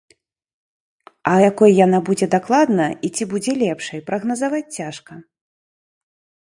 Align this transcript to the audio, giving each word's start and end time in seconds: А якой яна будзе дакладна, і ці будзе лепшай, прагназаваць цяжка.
А 1.31 1.33
якой 1.49 1.71
яна 1.85 1.99
будзе 2.09 2.27
дакладна, 2.37 2.87
і 3.09 3.13
ці 3.15 3.23
будзе 3.35 3.51
лепшай, 3.63 3.99
прагназаваць 4.11 4.67
цяжка. 4.77 5.13